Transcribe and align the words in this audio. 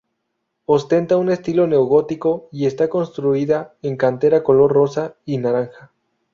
Ostenta 0.65 1.15
un 1.15 1.29
estilo 1.29 1.67
neogótico 1.67 2.49
y 2.51 2.65
está 2.65 2.89
construida 2.89 3.75
en 3.83 3.97
cantera 3.97 4.41
color 4.43 4.71
rosa 4.73 5.15
y 5.25 5.37
naranja. 5.37 5.91